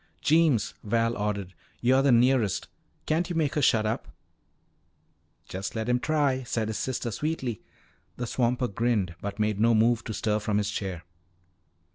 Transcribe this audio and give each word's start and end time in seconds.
"Jeems," 0.19 0.73
Val 0.83 1.15
ordered, 1.15 1.53
"you're 1.79 2.01
the 2.01 2.11
nearest. 2.11 2.67
Can't 3.05 3.29
you 3.29 3.35
make 3.35 3.53
her 3.53 3.61
shut 3.61 3.85
up?" 3.85 4.07
"Just 5.47 5.75
let 5.75 5.87
him 5.87 5.99
try," 5.99 6.41
said 6.41 6.69
his 6.69 6.79
sister 6.79 7.11
sweetly. 7.11 7.61
The 8.17 8.25
swamper 8.25 8.67
grinned 8.67 9.13
but 9.21 9.37
made 9.37 9.59
no 9.59 9.75
move 9.75 10.03
to 10.05 10.13
stir 10.15 10.39
from 10.39 10.57
his 10.57 10.71
chair. 10.71 11.03